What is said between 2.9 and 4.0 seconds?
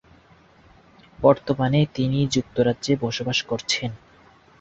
বসবাস করছেন।